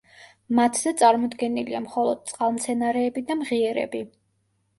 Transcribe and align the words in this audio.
მათზე 0.59 0.93
წარმოდგენილია 1.01 1.81
მხოლოდ 1.83 2.25
წყალმცენარეები 2.33 3.25
და 3.29 3.37
მღიერები. 3.45 4.03